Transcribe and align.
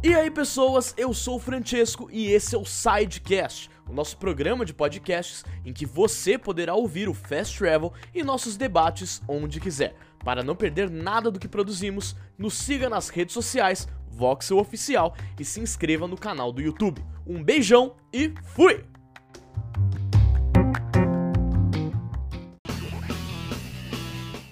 E 0.00 0.14
aí 0.14 0.30
pessoas, 0.30 0.94
eu 0.96 1.12
sou 1.12 1.36
o 1.36 1.40
Francesco 1.40 2.08
e 2.12 2.30
esse 2.30 2.54
é 2.54 2.58
o 2.58 2.64
Sidecast, 2.64 3.68
o 3.88 3.92
nosso 3.92 4.16
programa 4.16 4.64
de 4.64 4.72
podcasts 4.72 5.44
em 5.64 5.72
que 5.72 5.84
você 5.84 6.38
poderá 6.38 6.72
ouvir 6.72 7.08
o 7.08 7.14
Fast 7.14 7.58
Travel 7.58 7.92
e 8.14 8.22
nossos 8.22 8.56
debates 8.56 9.20
onde 9.26 9.58
quiser. 9.58 9.96
Para 10.24 10.44
não 10.44 10.54
perder 10.54 10.88
nada 10.88 11.32
do 11.32 11.40
que 11.40 11.48
produzimos, 11.48 12.14
nos 12.38 12.54
siga 12.54 12.88
nas 12.88 13.08
redes 13.08 13.34
sociais, 13.34 13.88
Voxel 14.08 14.58
Oficial 14.58 15.16
e 15.36 15.44
se 15.44 15.58
inscreva 15.58 16.06
no 16.06 16.16
canal 16.16 16.52
do 16.52 16.62
YouTube. 16.62 17.04
Um 17.26 17.42
beijão 17.42 17.96
e 18.12 18.32
fui! 18.54 18.84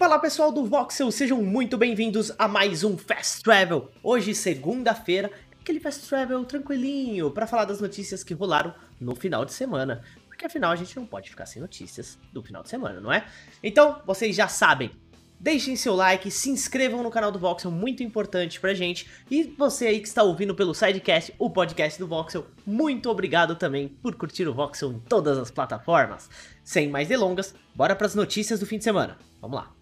Fala 0.06 0.20
pessoal 0.20 0.52
do 0.52 0.64
Voxel, 0.64 1.10
sejam 1.10 1.42
muito 1.42 1.76
bem-vindos 1.76 2.30
a 2.38 2.46
mais 2.46 2.84
um 2.84 2.96
Fast 2.96 3.42
Travel. 3.42 3.90
Hoje, 4.04 4.36
segunda-feira, 4.36 5.32
aquele 5.66 5.80
Fast 5.80 6.08
Travel 6.08 6.44
tranquilinho 6.44 7.28
para 7.32 7.46
falar 7.46 7.64
das 7.64 7.80
notícias 7.80 8.22
que 8.22 8.32
rolaram 8.32 8.72
no 9.00 9.16
final 9.16 9.44
de 9.44 9.52
semana. 9.52 10.00
Porque 10.28 10.46
afinal 10.46 10.70
a 10.70 10.76
gente 10.76 10.94
não 10.94 11.04
pode 11.04 11.28
ficar 11.28 11.44
sem 11.44 11.60
notícias 11.60 12.16
do 12.32 12.40
final 12.40 12.62
de 12.62 12.68
semana, 12.68 13.00
não 13.00 13.12
é? 13.12 13.26
Então, 13.62 14.00
vocês 14.06 14.36
já 14.36 14.46
sabem, 14.46 14.92
deixem 15.40 15.74
seu 15.74 15.96
like, 15.96 16.30
se 16.30 16.50
inscrevam 16.50 17.02
no 17.02 17.10
canal 17.10 17.32
do 17.32 17.38
Voxel, 17.38 17.70
muito 17.70 18.02
importante 18.02 18.60
pra 18.60 18.74
gente. 18.74 19.10
E 19.28 19.42
você 19.58 19.88
aí 19.88 19.98
que 19.98 20.06
está 20.06 20.22
ouvindo 20.22 20.54
pelo 20.54 20.72
Sidecast, 20.72 21.34
o 21.36 21.50
podcast 21.50 21.98
do 21.98 22.06
Voxel, 22.06 22.46
muito 22.64 23.10
obrigado 23.10 23.56
também 23.56 23.88
por 23.88 24.14
curtir 24.14 24.46
o 24.46 24.54
Voxel 24.54 24.92
em 24.92 25.00
todas 25.00 25.36
as 25.36 25.50
plataformas. 25.50 26.30
Sem 26.62 26.88
mais 26.88 27.08
delongas, 27.08 27.54
bora 27.74 27.96
pras 27.96 28.14
notícias 28.14 28.60
do 28.60 28.66
fim 28.66 28.78
de 28.78 28.84
semana. 28.84 29.18
Vamos 29.40 29.56
lá. 29.56 29.75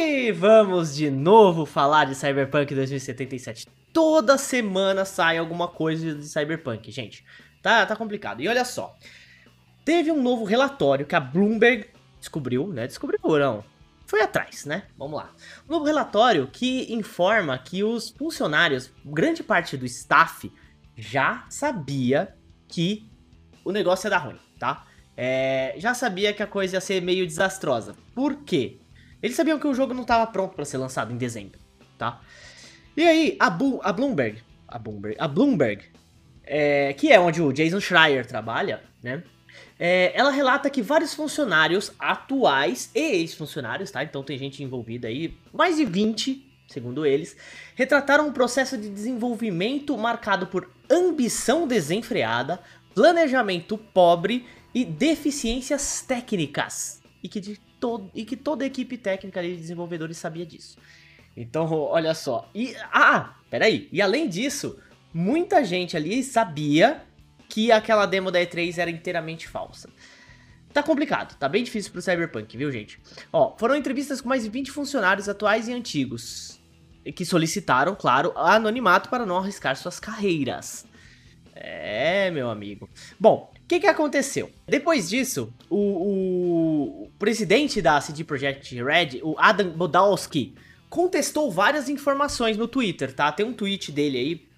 E 0.00 0.30
vamos 0.30 0.94
de 0.94 1.10
novo 1.10 1.66
falar 1.66 2.04
de 2.04 2.14
Cyberpunk 2.14 2.72
2077. 2.72 3.66
Toda 3.92 4.38
semana 4.38 5.04
sai 5.04 5.38
alguma 5.38 5.66
coisa 5.66 6.14
de 6.14 6.24
Cyberpunk, 6.24 6.88
gente. 6.92 7.24
Tá, 7.60 7.84
tá 7.84 7.96
complicado. 7.96 8.40
E 8.40 8.46
olha 8.46 8.64
só. 8.64 8.96
Teve 9.84 10.12
um 10.12 10.22
novo 10.22 10.44
relatório 10.44 11.04
que 11.04 11.16
a 11.16 11.20
Bloomberg 11.20 11.86
descobriu, 12.20 12.68
né? 12.68 12.86
Descobriu 12.86 13.18
não. 13.40 13.64
Foi 14.06 14.22
atrás, 14.22 14.64
né? 14.64 14.84
Vamos 14.96 15.18
lá. 15.18 15.32
Um 15.68 15.72
novo 15.72 15.84
relatório 15.84 16.46
que 16.46 16.92
informa 16.94 17.58
que 17.58 17.82
os 17.82 18.10
funcionários, 18.10 18.92
grande 19.04 19.42
parte 19.42 19.76
do 19.76 19.84
staff, 19.84 20.52
já 20.96 21.44
sabia 21.50 22.36
que 22.68 23.10
o 23.64 23.72
negócio 23.72 24.06
ia 24.06 24.10
dar 24.10 24.18
ruim, 24.18 24.38
tá? 24.60 24.86
É, 25.16 25.74
já 25.76 25.92
sabia 25.92 26.32
que 26.32 26.42
a 26.42 26.46
coisa 26.46 26.76
ia 26.76 26.80
ser 26.80 27.02
meio 27.02 27.26
desastrosa. 27.26 27.96
Por 28.14 28.44
quê? 28.44 28.78
Eles 29.22 29.36
sabiam 29.36 29.58
que 29.58 29.66
o 29.66 29.74
jogo 29.74 29.94
não 29.94 30.02
estava 30.02 30.26
pronto 30.26 30.54
para 30.54 30.64
ser 30.64 30.78
lançado 30.78 31.12
em 31.12 31.16
dezembro, 31.16 31.58
tá? 31.96 32.20
E 32.96 33.04
aí, 33.04 33.36
a, 33.38 33.50
Bu 33.50 33.80
a 33.82 33.92
Bloomberg, 33.92 34.42
a 34.66 34.78
Bloomberg, 34.78 35.16
a 35.18 35.28
Bloomberg 35.28 35.84
é, 36.48 36.94
que 36.94 37.12
é 37.12 37.20
onde 37.20 37.42
o 37.42 37.52
Jason 37.52 37.78
Schreier 37.78 38.26
trabalha, 38.26 38.82
né? 39.02 39.22
É, 39.78 40.12
ela 40.14 40.30
relata 40.30 40.70
que 40.70 40.82
vários 40.82 41.14
funcionários 41.14 41.92
atuais 41.98 42.90
e 42.94 43.00
ex-funcionários, 43.00 43.90
tá? 43.90 44.02
Então 44.02 44.22
tem 44.22 44.38
gente 44.38 44.62
envolvida 44.62 45.08
aí, 45.08 45.36
mais 45.52 45.76
de 45.76 45.84
20, 45.84 46.44
segundo 46.66 47.06
eles, 47.06 47.36
retrataram 47.74 48.26
um 48.26 48.32
processo 48.32 48.76
de 48.76 48.88
desenvolvimento 48.88 49.96
marcado 49.96 50.46
por 50.46 50.68
ambição 50.90 51.68
desenfreada, 51.68 52.60
planejamento 52.94 53.76
pobre 53.76 54.46
e 54.74 54.84
deficiências 54.84 56.02
técnicas. 56.02 57.00
E 57.22 57.28
que, 57.28 57.40
de 57.40 57.60
todo, 57.80 58.10
e 58.14 58.24
que 58.24 58.36
toda 58.36 58.64
a 58.64 58.66
equipe 58.66 58.96
técnica 58.96 59.42
de 59.42 59.56
desenvolvedores 59.56 60.16
sabia 60.16 60.44
disso. 60.46 60.78
Então, 61.36 61.70
olha 61.72 62.14
só. 62.14 62.50
E, 62.54 62.74
ah, 62.92 63.36
peraí. 63.48 63.88
E 63.92 64.02
além 64.02 64.28
disso, 64.28 64.78
muita 65.12 65.64
gente 65.64 65.96
ali 65.96 66.22
sabia 66.22 67.02
que 67.48 67.72
aquela 67.72 68.06
demo 68.06 68.30
da 68.30 68.40
E3 68.40 68.78
era 68.78 68.90
inteiramente 68.90 69.48
falsa. 69.48 69.88
Tá 70.72 70.82
complicado, 70.82 71.36
tá 71.38 71.48
bem 71.48 71.64
difícil 71.64 71.90
pro 71.90 72.02
Cyberpunk, 72.02 72.56
viu, 72.56 72.70
gente? 72.70 73.00
Ó, 73.32 73.56
foram 73.56 73.74
entrevistas 73.74 74.20
com 74.20 74.28
mais 74.28 74.42
de 74.42 74.50
20 74.50 74.70
funcionários 74.70 75.28
atuais 75.28 75.66
e 75.66 75.72
antigos, 75.72 76.60
que 77.16 77.24
solicitaram, 77.24 77.96
claro, 77.96 78.32
anonimato 78.36 79.08
para 79.08 79.24
não 79.24 79.38
arriscar 79.38 79.74
suas 79.76 79.98
carreiras. 79.98 80.86
É, 81.54 82.30
meu 82.30 82.50
amigo. 82.50 82.88
Bom, 83.18 83.52
o 83.56 83.66
que, 83.66 83.80
que 83.80 83.86
aconteceu? 83.86 84.50
Depois 84.66 85.08
disso, 85.08 85.52
o, 85.68 85.76
o, 85.76 86.27
presidente 87.18 87.82
da 87.82 88.00
CD 88.00 88.24
Projekt 88.24 88.74
Red, 88.82 89.20
o 89.22 89.34
Adam 89.38 89.70
Bodowski, 89.70 90.54
contestou 90.88 91.50
várias 91.50 91.88
informações 91.88 92.56
no 92.56 92.68
Twitter, 92.68 93.12
tá? 93.12 93.30
Tem 93.32 93.44
um 93.44 93.52
tweet 93.52 93.92
dele 93.92 94.18
aí 94.18 94.48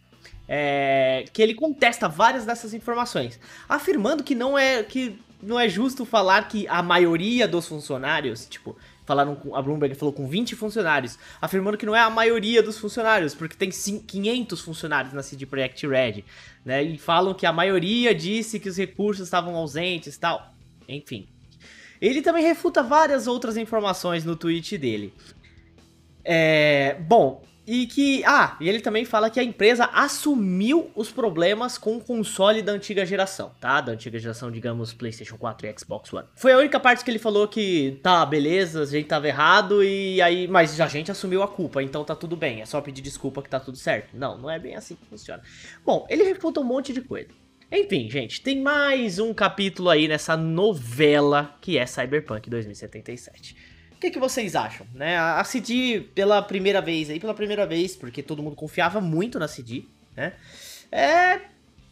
é, 0.52 1.24
que 1.32 1.40
ele 1.40 1.54
contesta 1.54 2.08
várias 2.08 2.44
dessas 2.44 2.74
informações, 2.74 3.38
afirmando 3.68 4.24
que 4.24 4.34
não 4.34 4.58
é 4.58 4.82
que 4.82 5.16
não 5.42 5.58
é 5.58 5.68
justo 5.68 6.04
falar 6.04 6.48
que 6.48 6.68
a 6.68 6.82
maioria 6.82 7.48
dos 7.48 7.66
funcionários, 7.66 8.46
tipo, 8.46 8.76
falaram 9.06 9.34
com 9.34 9.56
a 9.56 9.62
Bloomberg 9.62 9.94
falou 9.94 10.12
com 10.12 10.28
20 10.28 10.54
funcionários, 10.54 11.18
afirmando 11.40 11.78
que 11.78 11.86
não 11.86 11.96
é 11.96 12.00
a 12.00 12.10
maioria 12.10 12.62
dos 12.62 12.78
funcionários, 12.78 13.34
porque 13.34 13.56
tem 13.56 13.70
500 13.70 14.60
funcionários 14.60 15.14
na 15.14 15.22
CD 15.22 15.46
Projekt 15.46 15.86
Red, 15.86 16.24
né? 16.64 16.82
E 16.82 16.98
falam 16.98 17.32
que 17.32 17.46
a 17.46 17.52
maioria 17.52 18.14
disse 18.14 18.60
que 18.60 18.68
os 18.68 18.76
recursos 18.76 19.24
estavam 19.24 19.56
ausentes, 19.56 20.18
tal. 20.18 20.52
Enfim. 20.88 21.26
Ele 22.00 22.22
também 22.22 22.42
refuta 22.42 22.82
várias 22.82 23.26
outras 23.26 23.56
informações 23.56 24.24
no 24.24 24.34
tweet 24.34 24.78
dele. 24.78 25.12
É, 26.24 26.96
bom, 27.00 27.42
e 27.72 27.86
que. 27.86 28.24
Ah, 28.24 28.56
e 28.60 28.68
ele 28.68 28.80
também 28.80 29.04
fala 29.04 29.30
que 29.30 29.38
a 29.38 29.44
empresa 29.44 29.88
assumiu 29.92 30.90
os 30.94 31.10
problemas 31.12 31.78
com 31.78 31.96
o 31.96 32.00
console 32.00 32.62
da 32.62 32.72
antiga 32.72 33.06
geração, 33.06 33.52
tá? 33.60 33.80
Da 33.80 33.92
antiga 33.92 34.18
geração, 34.18 34.50
digamos, 34.50 34.92
PlayStation 34.92 35.36
4 35.36 35.68
e 35.68 35.74
Xbox 35.78 36.12
One. 36.12 36.26
Foi 36.34 36.52
a 36.52 36.58
única 36.58 36.80
parte 36.80 37.04
que 37.04 37.10
ele 37.12 37.20
falou 37.20 37.46
que 37.46 38.00
tá, 38.02 38.26
beleza, 38.26 38.82
a 38.82 38.86
gente 38.86 39.06
tava 39.06 39.28
errado 39.28 39.84
e 39.84 40.20
aí. 40.20 40.48
Mas 40.48 40.80
a 40.80 40.88
gente 40.88 41.12
assumiu 41.12 41.44
a 41.44 41.48
culpa, 41.48 41.80
então 41.80 42.02
tá 42.02 42.16
tudo 42.16 42.36
bem. 42.36 42.60
É 42.60 42.66
só 42.66 42.80
pedir 42.80 43.02
desculpa 43.02 43.40
que 43.40 43.48
tá 43.48 43.60
tudo 43.60 43.76
certo. 43.76 44.16
Não, 44.16 44.36
não 44.36 44.50
é 44.50 44.58
bem 44.58 44.74
assim 44.74 44.96
que 44.96 45.06
funciona. 45.06 45.40
Bom, 45.86 46.06
ele 46.10 46.24
refuta 46.24 46.60
um 46.60 46.64
monte 46.64 46.92
de 46.92 47.02
coisa. 47.02 47.28
Enfim, 47.72 48.10
gente, 48.10 48.40
tem 48.40 48.60
mais 48.60 49.18
um 49.18 49.32
capítulo 49.32 49.90
aí 49.90 50.08
nessa 50.08 50.36
novela 50.36 51.56
que 51.60 51.78
é 51.78 51.86
Cyberpunk 51.86 52.50
2077 52.50 53.56
que, 54.00 54.10
que 54.10 54.18
vocês 54.18 54.56
acham? 54.56 54.86
Né? 54.94 55.18
A 55.18 55.44
CD, 55.44 56.00
pela 56.14 56.40
primeira 56.40 56.80
vez 56.80 57.10
aí, 57.10 57.20
pela 57.20 57.34
primeira 57.34 57.66
vez, 57.66 57.94
porque 57.94 58.22
todo 58.22 58.42
mundo 58.42 58.56
confiava 58.56 59.00
muito 59.00 59.38
na 59.38 59.46
CD, 59.46 59.84
né? 60.16 60.32
É. 60.90 61.40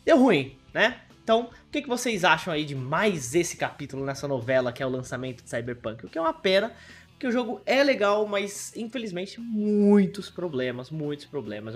Deu 0.05 0.19
ruim, 0.19 0.57
né? 0.73 1.03
Então, 1.23 1.43
o 1.43 1.71
que, 1.71 1.83
que 1.83 1.89
vocês 1.89 2.25
acham 2.25 2.53
aí 2.53 2.65
de 2.65 2.75
mais 2.75 3.35
esse 3.35 3.59
capítulo 3.59 4.07
nessa 4.07 4.27
novela 4.27 4.73
que 4.73 4.83
é 4.83 4.87
o 4.87 4.89
lançamento 4.89 5.45
de 5.45 5.51
Cyberpunk? 5.51 6.07
O 6.07 6.09
que 6.09 6.17
é 6.17 6.21
uma 6.21 6.33
pena, 6.33 6.73
porque 7.11 7.27
o 7.27 7.33
jogo 7.33 7.61
é 7.67 7.85
legal, 7.85 8.27
mas 8.27 8.75
infelizmente 8.75 9.39
muitos 9.39 10.31
problemas, 10.31 10.91
muitos 10.91 11.27
problemas. 11.27 11.75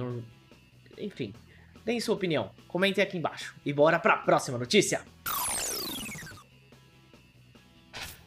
Enfim, 0.97 1.35
deem 1.85 2.01
sua 2.01 2.15
opinião, 2.15 2.51
comentem 2.69 3.03
aqui 3.03 3.19
embaixo. 3.19 3.55
E 3.65 3.73
bora 3.73 3.99
pra 3.99 4.17
próxima 4.19 4.59
notícia! 4.59 5.03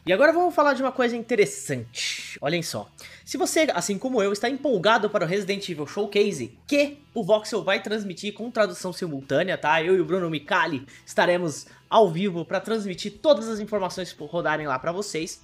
E 0.06 0.12
agora 0.12 0.32
vamos 0.32 0.54
falar 0.54 0.72
de 0.74 0.82
uma 0.82 0.92
coisa 0.92 1.16
interessante. 1.16 2.38
Olhem 2.40 2.62
só. 2.62 2.88
Se 3.24 3.36
você, 3.36 3.66
assim 3.74 3.98
como 3.98 4.22
eu, 4.22 4.32
está 4.32 4.48
empolgado 4.48 5.10
para 5.10 5.24
o 5.24 5.28
Resident 5.28 5.68
Evil 5.68 5.84
Showcase, 5.84 6.56
que 6.64 6.98
o 7.12 7.24
Voxel 7.24 7.64
vai 7.64 7.82
transmitir 7.82 8.32
com 8.32 8.48
tradução 8.48 8.92
simultânea, 8.92 9.58
tá? 9.58 9.82
Eu 9.82 9.96
e 9.96 10.00
o 10.00 10.04
Bruno 10.04 10.30
Micali 10.30 10.86
estaremos 11.04 11.66
ao 11.90 12.08
vivo 12.08 12.44
para 12.44 12.60
transmitir 12.60 13.18
todas 13.20 13.48
as 13.48 13.58
informações 13.58 14.12
que 14.12 14.24
rodarem 14.24 14.68
lá 14.68 14.78
para 14.78 14.92
vocês. 14.92 15.40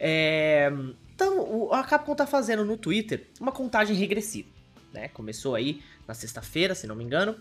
É... 0.00 0.68
Então, 1.14 1.72
a 1.72 1.84
Capcom 1.84 2.16
tá 2.16 2.26
fazendo 2.26 2.64
no 2.64 2.76
Twitter 2.76 3.28
uma 3.40 3.52
contagem 3.52 3.94
regressiva, 3.94 4.48
né? 4.92 5.06
Começou 5.10 5.54
aí 5.54 5.80
na 6.08 6.14
sexta-feira, 6.14 6.74
se 6.74 6.88
não 6.88 6.96
me 6.96 7.04
engano. 7.04 7.36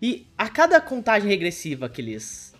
E 0.00 0.26
a 0.36 0.48
cada 0.48 0.80
contagem 0.80 1.28
regressiva 1.28 1.88
que 1.88 2.00
eles 2.00 2.54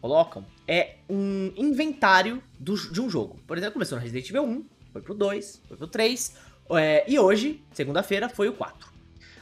colocam 0.00 0.44
é 0.66 0.96
um 1.08 1.52
inventário 1.56 2.42
do, 2.58 2.74
de 2.90 3.00
um 3.00 3.08
jogo. 3.08 3.38
Por 3.46 3.56
exemplo, 3.56 3.74
começou 3.74 3.96
no 3.96 4.02
Resident 4.02 4.28
Evil 4.28 4.44
1, 4.44 4.64
foi 4.92 5.02
pro 5.02 5.14
2, 5.14 5.62
foi 5.68 5.76
pro 5.76 5.86
3, 5.86 6.36
é, 6.70 7.04
e 7.06 7.18
hoje, 7.18 7.62
segunda-feira, 7.72 8.28
foi 8.28 8.48
o 8.48 8.52
4. 8.52 8.88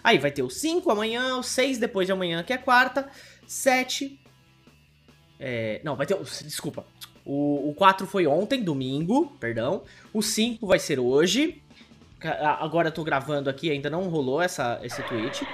Aí 0.02 0.18
vai 0.18 0.30
ter 0.30 0.42
o 0.42 0.50
5 0.50 0.90
amanhã, 0.90 1.36
o 1.36 1.42
6 1.42 1.78
depois 1.78 2.06
de 2.06 2.12
amanhã, 2.12 2.42
que 2.42 2.52
é 2.52 2.58
quarta, 2.58 3.08
7. 3.46 4.18
É, 5.38 5.80
não, 5.84 5.96
vai 5.96 6.06
ter. 6.06 6.16
Desculpa. 6.44 6.86
O, 7.24 7.70
o 7.70 7.74
4 7.74 8.06
foi 8.06 8.26
ontem, 8.26 8.62
domingo, 8.62 9.26
perdão. 9.38 9.82
O 10.12 10.22
5 10.22 10.66
vai 10.66 10.78
ser 10.78 10.98
hoje. 10.98 11.62
Agora 12.58 12.88
eu 12.88 12.92
tô 12.92 13.04
gravando 13.04 13.48
aqui, 13.48 13.70
ainda 13.70 13.88
não 13.90 14.08
rolou 14.08 14.40
essa, 14.40 14.80
esse 14.82 15.02
tweet. 15.02 15.46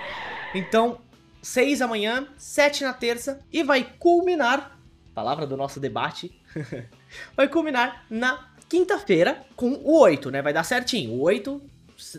Então, 0.54 1.00
6 1.44 1.82
amanhã, 1.82 2.26
7 2.36 2.82
na 2.84 2.92
terça 2.92 3.40
e 3.52 3.62
vai 3.62 3.84
culminar 3.98 4.74
palavra 5.14 5.46
do 5.46 5.56
nosso 5.56 5.78
debate, 5.78 6.32
vai 7.36 7.48
culminar 7.48 8.04
na 8.10 8.50
quinta-feira 8.68 9.46
com 9.54 9.70
o 9.70 10.00
8, 10.00 10.30
né? 10.30 10.42
Vai 10.42 10.52
dar 10.52 10.64
certinho. 10.64 11.12
O 11.12 11.20
8, 11.20 11.62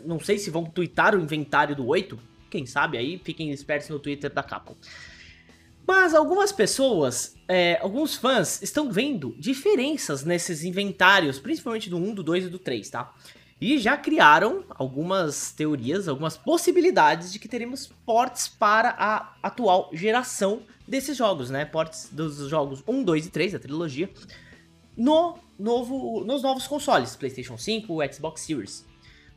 Não 0.06 0.20
sei 0.20 0.38
se 0.38 0.50
vão 0.50 0.64
twittar 0.64 1.14
o 1.14 1.20
inventário 1.20 1.76
do 1.76 1.86
8. 1.86 2.18
Quem 2.50 2.66
sabe 2.66 2.98
aí, 2.98 3.20
fiquem 3.24 3.52
espertos 3.52 3.90
no 3.90 4.00
Twitter 4.00 4.34
da 4.34 4.42
Capcom. 4.42 4.76
Mas 5.86 6.16
algumas 6.16 6.52
pessoas, 6.52 7.36
é, 7.48 7.78
alguns 7.82 8.16
fãs, 8.16 8.62
estão 8.62 8.92
vendo 8.92 9.36
diferenças 9.38 10.24
nesses 10.24 10.64
inventários, 10.64 11.38
principalmente 11.38 11.90
do 11.90 11.98
1, 11.98 12.16
do 12.16 12.24
2 12.24 12.46
e 12.46 12.50
do 12.50 12.58
3, 12.58 12.90
tá? 12.90 13.14
E 13.60 13.78
já 13.78 13.96
criaram 13.96 14.66
algumas 14.70 15.52
teorias, 15.52 16.08
algumas 16.08 16.36
possibilidades 16.36 17.32
de 17.32 17.40
que 17.40 17.48
teremos 17.48 17.90
ports 18.06 18.50
para 18.50 18.90
a 18.98 19.34
atual 19.42 19.90
geração 19.94 20.62
desses 20.86 21.16
jogos, 21.16 21.50
né? 21.50 21.64
Ports 21.64 22.10
dos 22.12 22.50
jogos 22.50 22.84
1, 22.86 23.04
2 23.04 23.28
e 23.28 23.30
3 23.30 23.54
da 23.54 23.60
trilogia 23.60 24.10
no 24.96 25.38
novo, 25.58 26.24
nos 26.26 26.42
novos 26.42 26.68
consoles, 26.68 27.16
PlayStation 27.16 27.58
5, 27.58 28.14
Xbox 28.14 28.42
Series. 28.42 28.86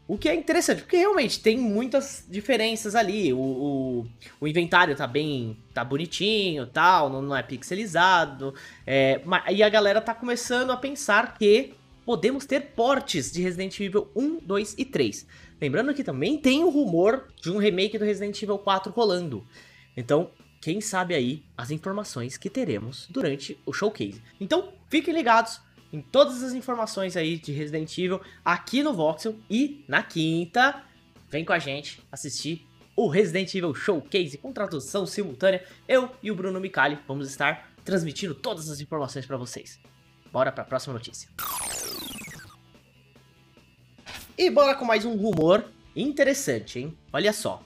O 0.06 0.17
que 0.17 0.26
é 0.26 0.35
interessante, 0.35 0.81
porque 0.81 0.97
realmente 0.97 1.38
tem 1.38 1.59
muitas 1.59 2.25
diferenças 2.31 2.94
ali. 2.94 3.31
O, 3.31 3.38
o, 3.38 4.06
o 4.41 4.49
inventário 4.49 4.97
tá 4.97 5.06
bem. 5.06 5.56
tá 5.75 5.85
bonitinho 5.85 6.67
tal, 6.67 7.11
não, 7.11 7.21
não 7.21 7.37
é 7.37 7.43
pixelizado. 7.43 8.55
É, 8.87 9.21
e 9.50 9.62
a 9.62 9.69
galera 9.69 10.00
tá 10.00 10.14
começando 10.14 10.71
a 10.71 10.79
pensar 10.79 11.37
que 11.37 11.75
podemos 12.09 12.47
ter 12.47 12.71
portes 12.71 13.31
de 13.31 13.43
Resident 13.43 13.79
Evil 13.81 14.11
1, 14.17 14.39
2 14.39 14.77
e 14.79 14.85
3. 14.87 15.27
Lembrando 15.61 15.93
que 15.93 16.03
também 16.03 16.39
tem 16.39 16.65
o 16.65 16.71
rumor 16.71 17.29
de 17.39 17.51
um 17.51 17.59
remake 17.59 17.99
do 17.99 18.05
Resident 18.07 18.43
Evil 18.43 18.57
4 18.57 18.91
rolando. 18.91 19.47
Então, 19.95 20.31
quem 20.59 20.81
sabe 20.81 21.15
aí 21.15 21.45
as 21.55 21.71
informações 21.71 22.39
que 22.39 22.49
teremos 22.49 23.07
durante 23.11 23.59
o 23.67 23.75
showcase. 23.75 24.23
Então, 24.41 24.73
fiquem 24.89 25.13
ligados 25.13 25.61
em 25.93 26.01
todas 26.01 26.43
as 26.43 26.55
informações 26.55 27.15
aí 27.15 27.37
de 27.37 27.53
Resident 27.53 27.99
Evil 27.99 28.23
aqui 28.43 28.83
no 28.83 28.95
Voxel 28.95 29.37
e 29.51 29.85
na 29.87 30.03
quinta, 30.03 30.83
vem 31.29 31.45
com 31.45 31.53
a 31.53 31.59
gente 31.59 32.03
assistir 32.11 32.67
o 32.97 33.07
Resident 33.07 33.55
Evil 33.55 33.75
Showcase 33.75 34.39
com 34.39 34.51
tradução 34.51 35.05
simultânea. 35.05 35.63
Eu 35.87 36.11
e 36.23 36.31
o 36.31 36.35
Bruno 36.35 36.59
Micali 36.59 36.99
vamos 37.07 37.29
estar 37.29 37.71
transmitindo 37.85 38.35
todas 38.35 38.71
as 38.71 38.81
informações 38.81 39.27
para 39.27 39.37
vocês. 39.37 39.79
Bora 40.33 40.51
para 40.51 40.63
a 40.63 40.67
próxima 40.67 40.95
notícia. 40.95 41.29
E 44.38 44.49
bora 44.50 44.76
com 44.76 44.85
mais 44.85 45.05
um 45.05 45.17
rumor 45.17 45.64
interessante, 45.96 46.79
hein? 46.79 46.96
Olha 47.12 47.32
só. 47.32 47.61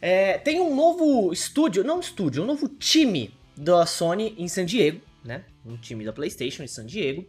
É, 0.00 0.38
tem 0.38 0.58
um 0.58 0.74
novo 0.74 1.30
estúdio, 1.30 1.84
não 1.84 2.00
estúdio, 2.00 2.42
um 2.42 2.46
novo 2.46 2.70
time 2.70 3.34
da 3.54 3.84
Sony 3.84 4.34
em 4.38 4.48
San 4.48 4.64
Diego, 4.64 5.02
né? 5.22 5.44
Um 5.62 5.76
time 5.76 6.06
da 6.06 6.14
PlayStation 6.14 6.62
em 6.62 6.66
San 6.68 6.86
Diego, 6.86 7.26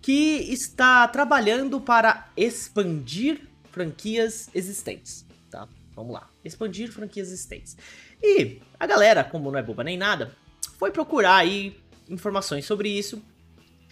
que 0.00 0.50
está 0.50 1.06
trabalhando 1.08 1.78
para 1.78 2.32
expandir 2.34 3.42
franquias 3.70 4.48
existentes, 4.54 5.26
tá? 5.50 5.68
Vamos 5.94 6.14
lá, 6.14 6.30
expandir 6.42 6.90
franquias 6.90 7.28
existentes. 7.28 7.76
E 8.22 8.62
a 8.80 8.86
galera, 8.86 9.22
como 9.22 9.50
não 9.50 9.58
é 9.58 9.62
boba 9.62 9.84
nem 9.84 9.98
nada, 9.98 10.34
foi 10.78 10.90
procurar 10.90 11.36
aí 11.36 11.78
informações 12.08 12.64
sobre 12.64 12.88
isso. 12.88 13.22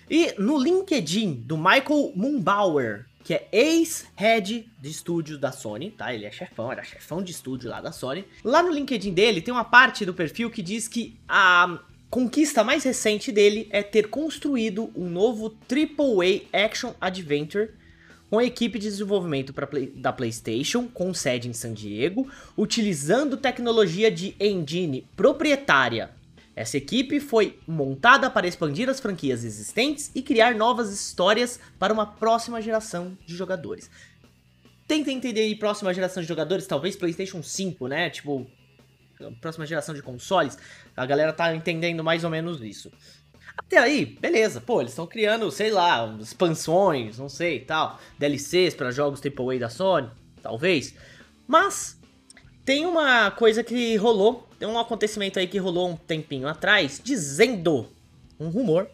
E 0.08 0.34
no 0.38 0.56
LinkedIn 0.56 1.34
do 1.44 1.58
Michael 1.58 2.12
Mumbauer, 2.16 3.09
que 3.22 3.34
é 3.34 3.48
ex-head 3.52 4.68
de 4.80 4.90
estúdio 4.90 5.38
da 5.38 5.52
Sony, 5.52 5.90
tá? 5.90 6.14
Ele 6.14 6.24
é 6.24 6.30
chefão, 6.30 6.72
era 6.72 6.82
chefão 6.82 7.22
de 7.22 7.32
estúdio 7.32 7.70
lá 7.70 7.80
da 7.80 7.92
Sony. 7.92 8.24
Lá 8.42 8.62
no 8.62 8.70
LinkedIn 8.70 9.12
dele 9.12 9.40
tem 9.40 9.52
uma 9.52 9.64
parte 9.64 10.04
do 10.04 10.14
perfil 10.14 10.50
que 10.50 10.62
diz 10.62 10.88
que 10.88 11.18
a 11.28 11.78
conquista 12.08 12.64
mais 12.64 12.82
recente 12.82 13.30
dele 13.30 13.68
é 13.70 13.82
ter 13.82 14.08
construído 14.08 14.90
um 14.96 15.08
novo 15.08 15.54
AAA 15.70 16.64
Action 16.64 16.92
Adventure 17.00 17.70
com 18.28 18.38
a 18.38 18.44
equipe 18.44 18.78
de 18.78 18.88
desenvolvimento 18.88 19.52
play, 19.52 19.86
da 19.88 20.12
PlayStation, 20.12 20.86
com 20.86 21.12
sede 21.12 21.48
em 21.48 21.52
San 21.52 21.72
Diego, 21.72 22.30
utilizando 22.56 23.36
tecnologia 23.36 24.10
de 24.10 24.36
engine 24.38 25.06
proprietária 25.16 26.10
essa 26.54 26.76
equipe 26.76 27.20
foi 27.20 27.58
montada 27.66 28.28
para 28.28 28.46
expandir 28.46 28.88
as 28.88 29.00
franquias 29.00 29.44
existentes 29.44 30.10
e 30.14 30.22
criar 30.22 30.54
novas 30.54 30.92
histórias 30.92 31.60
para 31.78 31.92
uma 31.92 32.06
próxima 32.06 32.60
geração 32.60 33.16
de 33.26 33.34
jogadores. 33.36 33.90
Tenta 34.86 35.10
entender 35.12 35.42
aí 35.42 35.54
próxima 35.54 35.94
geração 35.94 36.22
de 36.22 36.28
jogadores, 36.28 36.66
talvez 36.66 36.96
PlayStation 36.96 37.42
5, 37.42 37.86
né? 37.86 38.10
Tipo, 38.10 38.46
próxima 39.40 39.64
geração 39.64 39.94
de 39.94 40.02
consoles. 40.02 40.58
A 40.96 41.06
galera 41.06 41.32
tá 41.32 41.54
entendendo 41.54 42.02
mais 42.02 42.24
ou 42.24 42.30
menos 42.30 42.60
isso. 42.60 42.90
Até 43.56 43.78
aí, 43.78 44.04
beleza. 44.04 44.60
Pô, 44.60 44.80
eles 44.80 44.92
estão 44.92 45.06
criando, 45.06 45.50
sei 45.50 45.70
lá, 45.70 46.16
expansões, 46.20 47.18
não 47.18 47.28
sei, 47.28 47.60
tal, 47.60 48.00
DLCs 48.18 48.74
para 48.74 48.90
jogos 48.90 49.20
AAA 49.20 49.58
da 49.60 49.68
Sony, 49.68 50.10
talvez. 50.42 50.94
Mas 51.46 51.98
tem 52.64 52.84
uma 52.86 53.30
coisa 53.30 53.62
que 53.62 53.96
rolou 53.96 54.49
tem 54.60 54.68
um 54.68 54.78
acontecimento 54.78 55.38
aí 55.38 55.46
que 55.46 55.56
rolou 55.56 55.88
um 55.88 55.96
tempinho 55.96 56.46
atrás, 56.46 57.00
dizendo, 57.02 57.88
um 58.38 58.50
rumor 58.50 58.90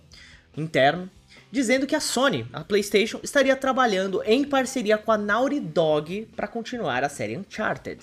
interno, 0.57 1.11
dizendo 1.51 1.89
que 1.89 1.97
a 1.97 2.01
Sony, 2.01 2.47
a 2.53 2.63
PlayStation, 2.63 3.19
estaria 3.21 3.57
trabalhando 3.57 4.23
em 4.25 4.45
parceria 4.45 4.97
com 4.97 5.11
a 5.11 5.19
Naughty 5.19 5.59
Dog 5.59 6.29
para 6.37 6.47
continuar 6.47 7.03
a 7.03 7.09
série 7.09 7.37
Uncharted. 7.37 7.99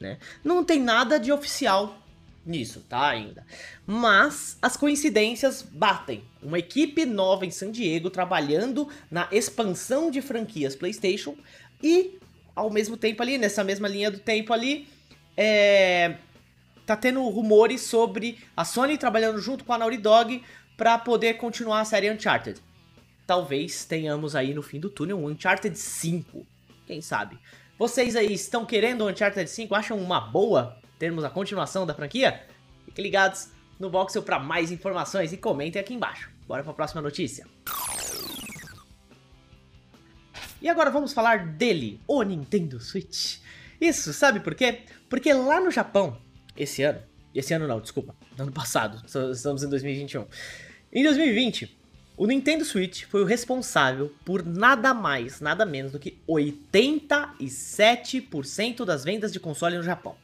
Né? 0.00 0.18
Não 0.42 0.64
tem 0.64 0.82
nada 0.82 1.16
de 1.16 1.30
oficial 1.30 1.96
nisso, 2.44 2.84
tá? 2.88 3.08
Ainda. 3.10 3.46
Mas 3.86 4.58
as 4.60 4.76
coincidências 4.76 5.62
batem. 5.62 6.24
Uma 6.42 6.58
equipe 6.58 7.06
nova 7.06 7.46
em 7.46 7.52
San 7.52 7.70
Diego 7.70 8.10
trabalhando 8.10 8.88
na 9.08 9.28
expansão 9.30 10.10
de 10.10 10.20
franquias 10.20 10.74
PlayStation 10.74 11.36
e, 11.80 12.18
ao 12.54 12.68
mesmo 12.68 12.96
tempo 12.96 13.22
ali, 13.22 13.38
nessa 13.38 13.62
mesma 13.62 13.86
linha 13.86 14.10
do 14.10 14.18
tempo 14.18 14.52
ali, 14.52 14.88
é, 15.36 16.16
tá 16.86 16.96
tendo 16.96 17.28
rumores 17.28 17.82
sobre 17.82 18.38
a 18.56 18.64
Sony 18.64 18.96
trabalhando 18.96 19.40
junto 19.40 19.64
com 19.64 19.72
a 19.72 19.78
Naughty 19.78 19.98
Dog 19.98 20.42
para 20.76 20.96
poder 20.96 21.34
continuar 21.34 21.80
a 21.80 21.84
série 21.84 22.10
Uncharted. 22.10 22.62
Talvez 23.26 23.84
tenhamos 23.84 24.36
aí 24.36 24.54
no 24.54 24.62
fim 24.62 24.78
do 24.78 24.88
túnel 24.88 25.18
um 25.18 25.26
Uncharted 25.26 25.76
5, 25.76 26.46
quem 26.86 27.02
sabe. 27.02 27.36
Vocês 27.76 28.14
aí 28.14 28.32
estão 28.32 28.64
querendo 28.64 29.02
o 29.02 29.10
Uncharted 29.10 29.50
5? 29.50 29.74
Acham 29.74 29.98
uma 29.98 30.20
boa 30.20 30.78
termos 30.98 31.24
a 31.24 31.30
continuação 31.30 31.84
da 31.84 31.92
franquia? 31.92 32.46
Fiquem 32.84 33.02
ligados 33.02 33.48
no 33.80 33.90
Voxel 33.90 34.22
para 34.22 34.38
mais 34.38 34.70
informações 34.70 35.32
e 35.32 35.36
comentem 35.36 35.80
aqui 35.80 35.92
embaixo. 35.92 36.30
Bora 36.46 36.62
para 36.62 36.70
a 36.72 36.74
próxima 36.74 37.02
notícia. 37.02 37.46
E 40.62 40.68
agora 40.68 40.90
vamos 40.90 41.12
falar 41.12 41.46
dele, 41.48 42.00
o 42.06 42.22
Nintendo 42.22 42.80
Switch. 42.80 43.38
Isso, 43.80 44.12
sabe 44.12 44.40
por 44.40 44.54
quê? 44.54 44.82
Porque 45.08 45.32
lá 45.32 45.60
no 45.60 45.70
Japão, 45.70 46.16
esse 46.56 46.82
ano. 46.82 47.00
Esse 47.34 47.54
ano 47.54 47.68
não, 47.68 47.80
desculpa. 47.80 48.14
Ano 48.38 48.52
passado. 48.52 49.02
Estamos 49.32 49.62
em 49.62 49.68
2021. 49.68 50.26
Em 50.92 51.02
2020, 51.02 51.76
o 52.16 52.26
Nintendo 52.26 52.64
Switch 52.64 53.04
foi 53.04 53.22
o 53.22 53.26
responsável 53.26 54.10
por 54.24 54.42
nada 54.42 54.94
mais, 54.94 55.38
nada 55.40 55.66
menos 55.66 55.92
do 55.92 55.98
que 55.98 56.18
87% 56.26 58.86
das 58.86 59.04
vendas 59.04 59.30
de 59.32 59.38
console 59.38 59.76
no 59.76 59.82
Japão. 59.82 60.16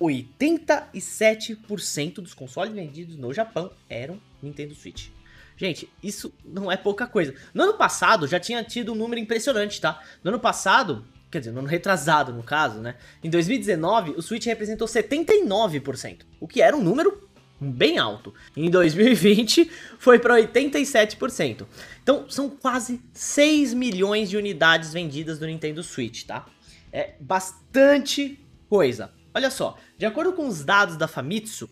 87% 0.00 2.14
dos 2.14 2.32
consoles 2.32 2.72
vendidos 2.72 3.16
no 3.16 3.34
Japão 3.34 3.70
eram 3.90 4.18
Nintendo 4.42 4.74
Switch. 4.74 5.10
Gente, 5.56 5.90
isso 6.02 6.34
não 6.44 6.72
é 6.72 6.76
pouca 6.76 7.06
coisa. 7.06 7.34
No 7.52 7.64
ano 7.64 7.74
passado 7.74 8.26
já 8.26 8.40
tinha 8.40 8.62
tido 8.62 8.92
um 8.92 8.94
número 8.94 9.20
impressionante, 9.20 9.80
tá? 9.80 10.00
No 10.22 10.30
ano 10.30 10.38
passado, 10.38 11.04
Quer 11.30 11.40
dizer, 11.40 11.52
no 11.52 11.60
ano 11.60 11.68
retrasado, 11.68 12.32
no 12.32 12.42
caso, 12.42 12.80
né? 12.80 12.96
Em 13.22 13.28
2019, 13.28 14.12
o 14.12 14.22
Switch 14.22 14.46
representou 14.46 14.88
79%, 14.88 16.20
o 16.40 16.48
que 16.48 16.62
era 16.62 16.76
um 16.76 16.82
número 16.82 17.28
bem 17.60 17.98
alto. 17.98 18.32
Em 18.56 18.70
2020, 18.70 19.70
foi 19.98 20.18
para 20.18 20.36
87%. 20.36 21.66
Então, 22.02 22.28
são 22.30 22.48
quase 22.48 23.00
6 23.12 23.74
milhões 23.74 24.30
de 24.30 24.36
unidades 24.36 24.92
vendidas 24.92 25.38
do 25.38 25.46
Nintendo 25.46 25.82
Switch, 25.82 26.24
tá? 26.24 26.46
É 26.92 27.14
bastante 27.20 28.38
coisa. 28.68 29.12
Olha 29.34 29.50
só, 29.50 29.76
de 29.96 30.06
acordo 30.06 30.32
com 30.32 30.46
os 30.48 30.64
dados 30.64 30.96
da 30.96 31.06
Famitsu, 31.06 31.68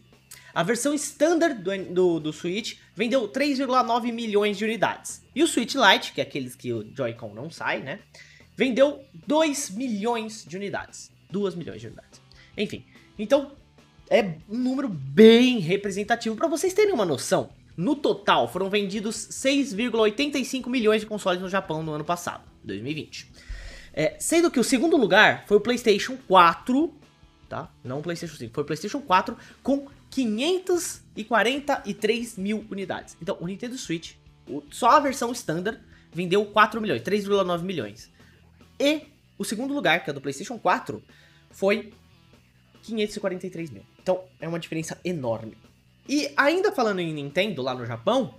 a 0.54 0.62
versão 0.62 0.94
standard 0.94 1.62
do, 1.62 1.94
do, 1.94 2.20
do 2.20 2.32
Switch 2.32 2.78
vendeu 2.94 3.28
3,9 3.28 4.12
milhões 4.12 4.56
de 4.56 4.64
unidades. 4.64 5.22
E 5.34 5.42
o 5.42 5.46
Switch 5.46 5.74
Lite, 5.74 6.12
que 6.12 6.20
é 6.20 6.24
aqueles 6.24 6.54
que 6.54 6.72
o 6.72 6.94
Joy-Con 6.94 7.34
não 7.34 7.50
sai, 7.50 7.80
né? 7.82 8.00
Vendeu 8.56 9.04
2 9.26 9.70
milhões 9.70 10.44
de 10.46 10.56
unidades. 10.56 11.10
2 11.30 11.54
milhões 11.54 11.80
de 11.80 11.86
unidades. 11.88 12.20
Enfim, 12.56 12.84
então 13.18 13.52
é 14.08 14.22
um 14.48 14.58
número 14.58 14.88
bem 14.88 15.58
representativo. 15.58 16.34
Para 16.34 16.48
vocês 16.48 16.72
terem 16.72 16.94
uma 16.94 17.04
noção, 17.04 17.50
no 17.76 17.94
total 17.94 18.48
foram 18.48 18.70
vendidos 18.70 19.28
6,85 19.28 20.68
milhões 20.68 21.02
de 21.02 21.06
consoles 21.06 21.42
no 21.42 21.48
Japão 21.48 21.82
no 21.82 21.92
ano 21.92 22.04
passado, 22.04 22.44
2020. 22.64 23.30
É, 23.92 24.16
sendo 24.18 24.50
que 24.50 24.58
o 24.60 24.64
segundo 24.64 24.96
lugar 24.96 25.44
foi 25.46 25.58
o 25.58 25.60
PlayStation 25.60 26.16
4, 26.28 26.94
tá? 27.48 27.70
Não 27.84 27.98
o 27.98 28.02
PlayStation 28.02 28.36
5, 28.36 28.54
foi 28.54 28.62
o 28.62 28.66
PlayStation 28.66 29.00
4 29.00 29.36
com 29.62 29.88
543 30.10 32.38
mil 32.38 32.64
unidades. 32.70 33.16
Então, 33.20 33.36
o 33.40 33.46
Nintendo 33.46 33.76
Switch, 33.76 34.12
só 34.70 34.90
a 34.90 35.00
versão 35.00 35.32
standard, 35.32 35.80
vendeu 36.12 36.44
4 36.46 36.80
milhões, 36.80 37.02
3,9 37.02 37.62
milhões. 37.62 38.08
E 38.78 39.06
O 39.38 39.44
segundo 39.44 39.74
lugar, 39.74 40.02
que 40.02 40.10
é 40.10 40.12
do 40.12 40.20
PlayStation 40.20 40.58
4, 40.58 41.02
foi 41.50 41.92
543 42.82 43.70
mil. 43.70 43.82
Então 44.02 44.22
é 44.40 44.48
uma 44.48 44.58
diferença 44.58 44.98
enorme. 45.04 45.56
E 46.08 46.32
ainda 46.36 46.72
falando 46.72 47.00
em 47.00 47.12
Nintendo 47.12 47.60
lá 47.62 47.74
no 47.74 47.84
Japão, 47.84 48.34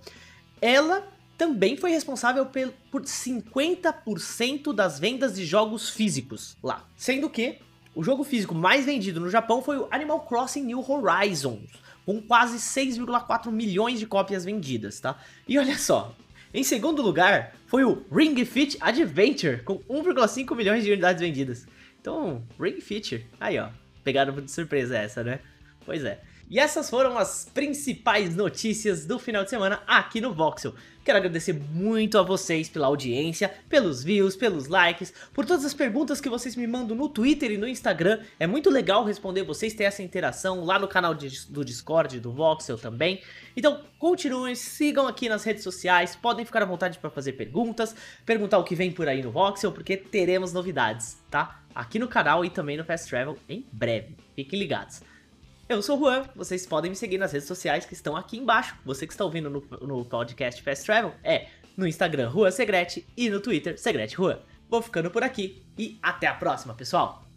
ela 0.60 1.06
também 1.36 1.76
foi 1.76 1.90
responsável 1.90 2.46
por 2.90 3.02
50% 3.02 4.72
das 4.72 4.98
vendas 4.98 5.36
de 5.36 5.44
jogos 5.44 5.88
físicos 5.88 6.56
lá. 6.62 6.84
Sendo 6.96 7.30
que 7.30 7.58
o 7.94 8.02
jogo 8.02 8.24
físico 8.24 8.54
mais 8.54 8.86
vendido 8.86 9.20
no 9.20 9.30
Japão 9.30 9.62
foi 9.62 9.78
o 9.78 9.86
Animal 9.90 10.20
Crossing 10.20 10.64
New 10.64 10.84
Horizons, 10.88 11.70
com 12.04 12.20
quase 12.20 12.56
6,4 12.56 13.52
milhões 13.52 14.00
de 14.00 14.06
cópias 14.06 14.44
vendidas, 14.44 14.98
tá? 14.98 15.16
E 15.46 15.58
olha 15.58 15.78
só, 15.78 16.12
em 16.52 16.62
segundo 16.62 17.02
lugar 17.02 17.54
foi 17.66 17.84
o 17.84 18.02
Ring 18.10 18.44
Fit 18.44 18.76
Adventure, 18.80 19.62
com 19.62 19.78
1,5 19.80 20.56
milhões 20.56 20.84
de 20.84 20.90
unidades 20.90 21.20
vendidas. 21.20 21.66
Então, 22.00 22.42
Ring 22.58 22.80
Fit, 22.80 23.26
aí 23.38 23.58
ó, 23.58 23.68
pegaram 24.02 24.32
de 24.34 24.50
surpresa 24.50 24.96
essa, 24.96 25.22
né? 25.22 25.40
Pois 25.84 26.04
é. 26.04 26.20
E 26.50 26.58
essas 26.58 26.88
foram 26.88 27.18
as 27.18 27.50
principais 27.52 28.34
notícias 28.34 29.04
do 29.04 29.18
final 29.18 29.44
de 29.44 29.50
semana 29.50 29.82
aqui 29.86 30.18
no 30.18 30.32
Voxel. 30.32 30.74
Quero 31.04 31.18
agradecer 31.18 31.52
muito 31.52 32.16
a 32.18 32.22
vocês 32.22 32.70
pela 32.70 32.86
audiência, 32.86 33.52
pelos 33.68 34.02
views, 34.02 34.34
pelos 34.34 34.66
likes, 34.66 35.12
por 35.34 35.44
todas 35.44 35.64
as 35.66 35.74
perguntas 35.74 36.22
que 36.22 36.28
vocês 36.28 36.56
me 36.56 36.66
mandam 36.66 36.96
no 36.96 37.08
Twitter 37.08 37.50
e 37.50 37.58
no 37.58 37.68
Instagram. 37.68 38.20
É 38.40 38.46
muito 38.46 38.70
legal 38.70 39.04
responder 39.04 39.42
vocês, 39.42 39.74
ter 39.74 39.84
essa 39.84 40.02
interação 40.02 40.64
lá 40.64 40.78
no 40.78 40.88
canal 40.88 41.14
de, 41.14 41.46
do 41.50 41.62
Discord, 41.62 42.18
do 42.18 42.32
Voxel 42.32 42.78
também. 42.78 43.22
Então, 43.54 43.82
continuem, 43.98 44.54
sigam 44.54 45.06
aqui 45.06 45.28
nas 45.28 45.44
redes 45.44 45.62
sociais, 45.62 46.16
podem 46.16 46.46
ficar 46.46 46.62
à 46.62 46.66
vontade 46.66 46.98
para 46.98 47.10
fazer 47.10 47.32
perguntas, 47.32 47.94
perguntar 48.24 48.56
o 48.56 48.64
que 48.64 48.74
vem 48.74 48.90
por 48.90 49.06
aí 49.06 49.22
no 49.22 49.30
Voxel, 49.30 49.72
porque 49.72 49.98
teremos 49.98 50.54
novidades, 50.54 51.22
tá? 51.30 51.62
Aqui 51.74 51.98
no 51.98 52.08
canal 52.08 52.42
e 52.42 52.48
também 52.48 52.76
no 52.78 52.84
Fast 52.84 53.08
Travel 53.08 53.36
em 53.48 53.66
breve. 53.70 54.16
Fiquem 54.34 54.58
ligados. 54.58 55.02
Eu 55.68 55.82
sou 55.82 55.98
o 55.98 56.00
Juan, 56.00 56.24
vocês 56.34 56.64
podem 56.64 56.90
me 56.90 56.96
seguir 56.96 57.18
nas 57.18 57.30
redes 57.30 57.46
sociais 57.46 57.84
que 57.84 57.92
estão 57.92 58.16
aqui 58.16 58.38
embaixo. 58.38 58.74
Você 58.86 59.06
que 59.06 59.12
está 59.12 59.22
ouvindo 59.22 59.50
no, 59.50 59.60
no 59.82 60.02
podcast 60.02 60.62
Fast 60.62 60.86
Travel 60.86 61.12
é 61.22 61.48
no 61.76 61.86
Instagram 61.86 62.30
Juan 62.30 62.50
Segrete 62.50 63.06
e 63.14 63.28
no 63.28 63.38
Twitter 63.38 63.78
Segrete 63.78 64.16
Juan. 64.16 64.38
Vou 64.66 64.80
ficando 64.80 65.10
por 65.10 65.22
aqui 65.22 65.62
e 65.76 65.98
até 66.02 66.26
a 66.26 66.34
próxima, 66.34 66.72
pessoal! 66.72 67.27